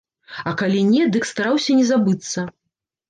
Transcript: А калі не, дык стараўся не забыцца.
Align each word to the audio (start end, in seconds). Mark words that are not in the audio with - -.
А 0.51 0.53
калі 0.61 0.79
не, 0.93 1.03
дык 1.15 1.27
стараўся 1.33 1.77
не 1.81 1.85
забыцца. 1.91 2.47